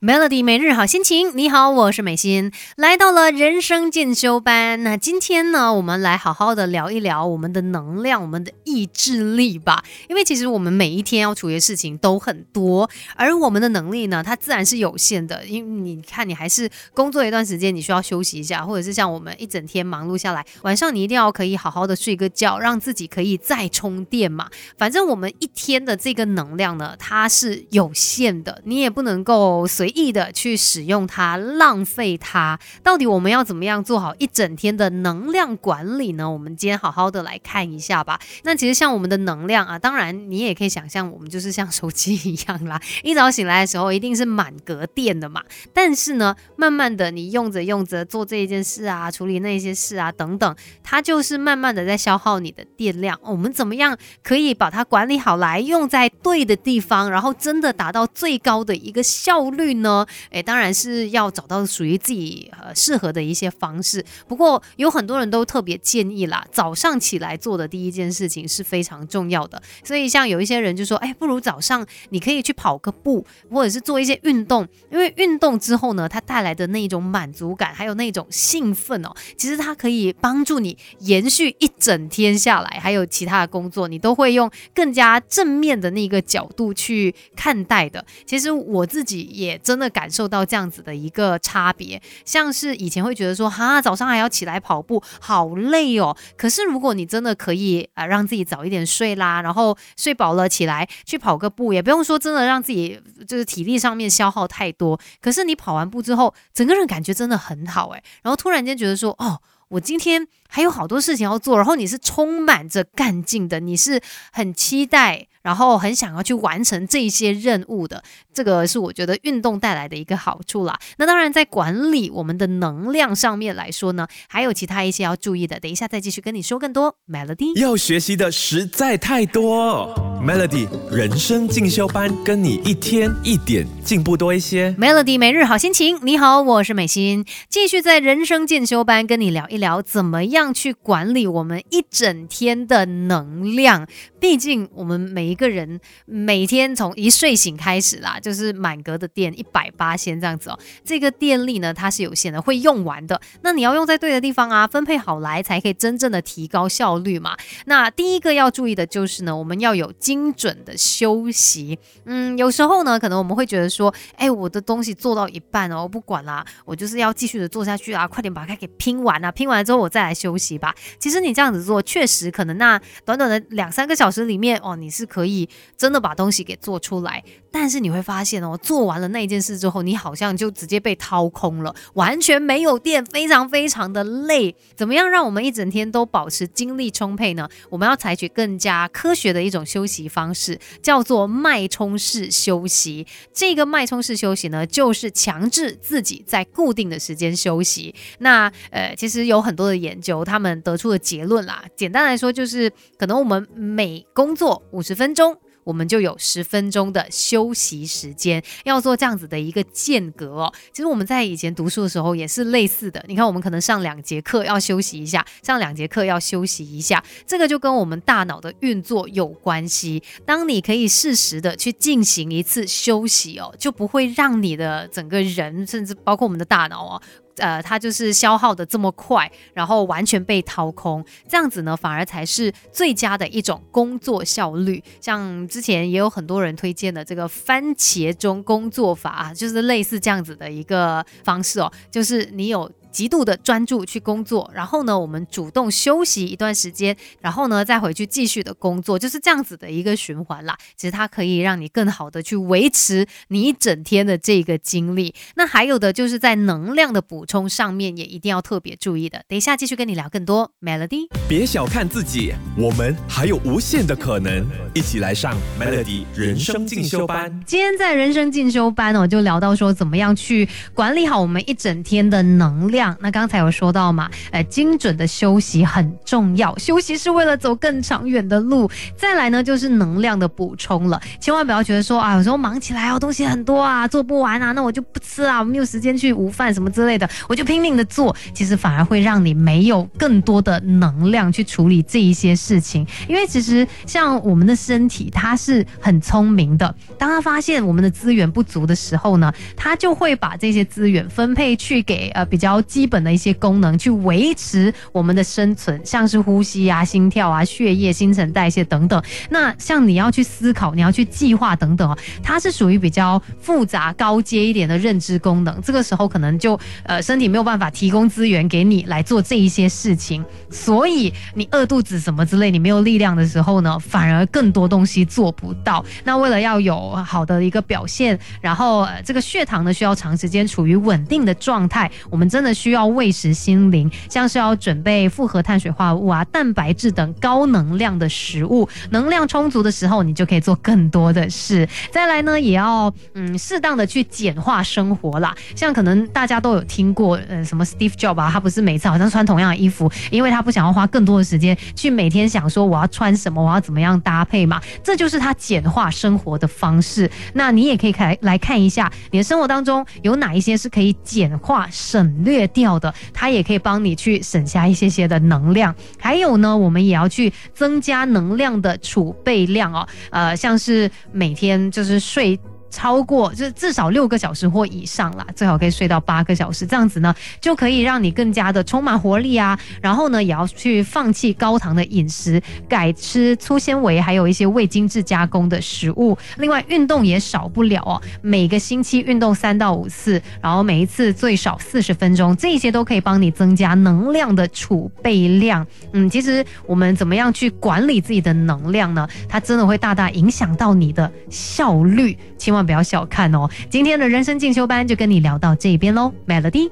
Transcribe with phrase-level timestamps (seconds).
[0.00, 4.82] Melody 每日好心情，你好，我是美心，来到了人生进修班。
[4.82, 9.82] 那今天呢，我们来好好的聊一聊我们的能量，我们的意志力吧。
[10.10, 15.46] 因为其实我们每一天要处理的事情都很多，而我们的能力呢，它自然是有限的。
[15.46, 24.50] 因为你看，你还是工作一段时间，你需要休息一下，或者是像我们一整天忙碌下来，晚上你一定要可以好好的睡个觉，让自己可以再充电嘛。
[24.76, 29.90] 反正我们一天的这个能量呢，它是有限的，你也不能够随。
[29.94, 36.30] 意的去使用它，浪费它，到底我们要怎么样做好一整天的能量管理呢？
[36.30, 38.20] 我们今天好好的来看一下吧。
[38.42, 45.42] 那其实像我们的能量啊，当然你也可以想象，我们就是像手机一样啦，一早醒来的时候一定是满格电的嘛。
[45.72, 53.18] 但是呢，慢慢的你用着用着做这一件事啊，处理那些事啊等等，它就是慢慢的在消耗你的电量。
[53.22, 59.73] 我们怎么样可以把它管理好来，用在对的地方，然后真的达到最高的一个效率？
[59.82, 64.04] 呢，诶，当然是要找到属于自己呃适合的一些方式。
[64.26, 69.62] 不过有很多人都特别建议啦，早上起来做的第一件事情是非常重要的。
[69.82, 88.04] 所以像有一些人就说，哎，不如早上你可以去跑个步，或者是做一些运动，因为运动之后呢，它带来的那种满足感，还有那种兴奋哦，其实它可以帮助你延续一整天下来，还有其他的工作，你都会用更加正面的那个角度去看待的。
[88.26, 89.74] 其实我自己也真。
[89.74, 96.16] 的感受到这样子的一个差别，像是以前会觉得说，哈，早上还要起来跑步，好累哦。
[96.36, 104.96] 可是如果你真的可以啊，让自己早一点睡啦，然后睡饱了起来去跑个步，也不用说真的让自己就是体力上面消耗太多。
[105.20, 108.02] 可是你跑完步之后，整个人感觉真的很好诶。
[108.22, 114.00] 然后突然间觉得说，哦，我今天还有好多事情要做，然后你是充满着干劲的，你是
[114.32, 115.26] 很期待。
[115.44, 120.80] 然后很想要去完成这些任务的，这个是我觉得运动带来的一个好处啦。
[120.96, 125.60] 那当然，在管理我们的能量上面来说呢，还有其他一些要注意的。
[125.60, 126.96] 等一下再继续跟你说更多。
[127.06, 129.94] Melody 要学习的实在太多
[130.26, 134.72] ，Melody 人生进修班跟你一天一点进步多一些。
[134.78, 143.88] Melody 每日好心情，你好，我是美心，继续在人生进修班跟你聊一聊，怎么样样去管理我们一整天的能量。
[144.20, 150.58] 毕竟我们每一个人每天从一睡醒开始啦，就是满格的电一百八千这样子哦。
[150.82, 153.20] 这个电力呢，它是有限的，会用完的。
[153.42, 157.36] 那你要用在对的地方啊，分配好来，才可以真正的提高效率嘛。
[157.66, 161.78] 那第一个要注意的就是呢，我们要有精准的休息。
[162.06, 170.74] 嗯，有时候呢，可能我们会觉得说，哎，我的东西做到一半哦，不管啦，我就是要继续的做下去啊，快点把它给拼完啊，拼完之后我再来休休息吧。
[170.98, 174.24] 其实你这样子做，确实可能那短短的两三个小时。
[174.24, 175.46] 里面哦，你是可以
[175.76, 177.22] 真的把东西给做出来，
[177.56, 184.56] 但是你会发现哦，做完了那件事之后，你好像就直接被掏空了，完全没有电，非常非常的累。
[184.74, 187.48] 怎么样让我们一整天都保持精力充沛呢？
[187.70, 193.06] 我们要采取更加科学的一种休息方式，叫做脉冲式休息。
[193.32, 197.94] 这个脉冲式休息呢，就是强制自己在固定的时间休息。
[198.18, 210.52] 那呃，其实有很多的研究，他们得出的结论啦，简单来说就是，可能我们每工作五十分钟，我们就有十分钟的休息时间，要做这样子的一个间隔哦。
[210.72, 213.04] 其实我们在以前读书的时候也是类似的。
[213.08, 220.02] 你看，我们可能上两节课要休息一下，上两节课要休息一下，这个就跟我们大脑的运作有关系。
[220.24, 227.02] 当你可以适时的去进行一次休息哦，就不会让你的整个人，甚至包括我们的大脑哦。
[227.36, 234.82] 呃，它就是消耗的这么快，然后完全被掏空，这样子呢，反而才是最佳的一种工作效率。
[235.00, 242.70] 像之前也有很多人推荐的这个番茄钟工作法，就是类似这样子的一个方式哦，就是你有。
[242.94, 250.56] 极度的专注去工作，然后呢，我们主动休息一段时间，然后呢，再回去继续的工作，就是这样子的一个循环啦。
[250.76, 255.12] 其实它可以让你更好的去维持你一整天的这个精力。
[255.34, 259.24] 那还有的就是在能量的补充上面也一定要特别注意的。
[259.26, 260.52] 等一下继续跟你聊更多。
[260.62, 264.46] Melody，别小看自己，我们还有无限的可能。
[264.72, 267.42] 一起来上 Melody 人生进修班。
[267.44, 272.83] 今天在人生进修班哦，就聊到说怎么样去管理好我们一整天的能量。
[273.00, 278.68] 那刚才有说到嘛，呃，精准的休息很重要，休息是为了走更长远的路。
[278.96, 292.86] 再来呢，就是能量的补充了，千万不要觉得说啊，有时候忙起来哦，东西很多啊，做不完啊，那我就不吃啊，我没有时间去午饭什么之类的，我就拼命的做，其实反而会让你没有更多的能量去处理这一些事情。
[293.08, 309.00] 因为其实像我们的身体，它是很聪明的，当他发现我们的资源不足的时候呢，它就会把这些资源分配去给呃比较基本的一些功能，去维持我们的生存，像是呼吸啊、心跳啊、血液、新陈代谢等等。
[309.30, 315.62] 那像你要去思考，你要去计划等等哦，它是属于比较复杂、高阶一点的认知功能。
[315.62, 325.84] 这个时候可能就呃身体没有办法提供资源给你来做这一些事情，所以你饿肚子什么之类，你没有力量的时候呢，反而更多东西做不到。
[326.02, 338.66] 那为了要有好的一个表现，然后这个血糖呢需要长时间处于稳定的状态，我们真的需需要喂食心灵，像是要准备复合碳水化合物啊、蛋白质等高能量的食物。
[338.88, 341.68] 能量充足的时候，你就可以做更多的事。
[341.92, 345.34] 再来呢，也要嗯适当的去简化生活啦。
[345.54, 354.58] 像可能大家都有听过，呃，什么 Steve Jobs 啊，他不是每次好像穿同样的衣服，因为他不想要花更多的时间去每天想说我要穿什么，我要怎么样搭配嘛。
[354.82, 357.10] 这就是他简化生活的方式。
[357.34, 365.74] 那你也可以来来看一下，你的生活当中有哪一些是可以简化省略掉的，它也可以帮你去省下一些些的能量。
[365.98, 368.78] 还有呢，我们也要去增加能量的。
[368.94, 372.38] 储备量哦，呃，像是每天就是睡。
[372.74, 379.56] 超过就是至少六个小时或以上啦，最好可以睡到八个小时，这样子呢就可以让你更加的充满活力啊。
[379.80, 386.18] 然后呢，也要去放弃高糖的饮食，改吃粗纤维，还有一些未精制加工的食物。
[386.38, 395.64] 另外，运动也少不了哦，每个星期运动三到五次，然后每一次最少四十分钟，这些都可以帮你增加能量的储备量。
[395.92, 399.06] 嗯，其实我们怎么样去管理自己的能量呢？
[399.28, 403.48] 它真的会大大影响到你的效率，千万不要小看哦！
[403.68, 406.70] 今天的人生进修班就跟你聊到这边喽，Melody。